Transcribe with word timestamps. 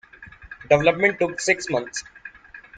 Development 0.67 1.19
took 1.19 1.39
six 1.39 1.69
months. 1.69 2.03